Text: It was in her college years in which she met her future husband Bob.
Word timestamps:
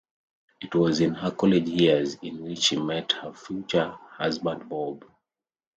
It 0.61 0.73
was 0.73 0.99
in 0.99 1.13
her 1.13 1.29
college 1.29 1.67
years 1.69 2.15
in 2.23 2.41
which 2.41 2.57
she 2.57 2.75
met 2.75 3.11
her 3.21 3.33
future 3.33 3.89
husband 4.01 4.67
Bob. 4.67 5.05